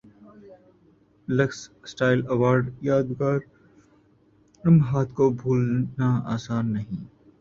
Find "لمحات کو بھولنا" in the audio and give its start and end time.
4.63-6.09